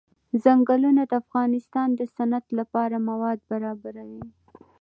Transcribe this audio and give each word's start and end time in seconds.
ځنګلونه 0.43 1.01
د 1.07 1.11
افغانستان 1.23 1.87
د 1.95 2.01
صنعت 2.15 2.45
لپاره 2.59 2.95
مواد 3.09 3.39
برابروي. 3.51 4.23